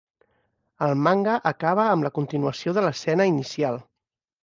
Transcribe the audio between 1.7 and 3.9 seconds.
amb la continuació de l'escena inicial.